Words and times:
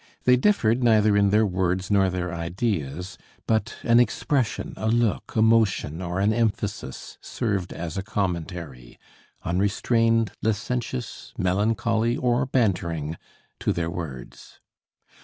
They 0.23 0.35
differed 0.35 0.83
neither 0.83 1.15
in 1.15 1.29
their 1.29 1.45
words 1.45 1.91
nor 1.91 2.09
their 2.09 2.33
ideas; 2.33 3.19
but 3.45 3.75
an 3.83 3.99
expression, 3.99 4.73
a 4.75 4.87
look, 4.87 5.35
a 5.35 5.43
motion 5.43 6.01
or 6.01 6.19
an 6.19 6.33
emphasis 6.33 7.19
served 7.21 7.71
as 7.71 7.99
a 7.99 8.01
commentary, 8.01 8.97
unrestrained, 9.43 10.31
licentious, 10.41 11.33
melancholy 11.37 12.17
or 12.17 12.47
bantering, 12.47 13.15
to 13.59 13.71
their 13.71 13.91
words. 13.91 14.59